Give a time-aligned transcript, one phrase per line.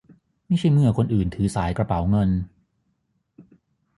[0.47, 2.29] ไม่ใช่เมื่อคนอื่นถือสายกระเป๋าเงิน